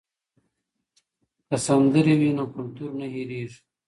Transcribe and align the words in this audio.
که 1.47 1.55
سندرې 1.65 2.13
وي 2.19 2.31
نو 2.37 2.43
کلتور 2.53 2.89
نه 2.99 3.07
هېریږي. 3.13 3.57